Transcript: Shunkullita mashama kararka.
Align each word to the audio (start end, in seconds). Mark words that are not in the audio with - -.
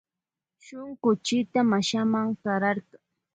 Shunkullita 0.65 1.59
mashama 1.71 2.19
kararka. 2.41 2.97